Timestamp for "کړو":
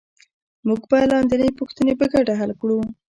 2.61-2.77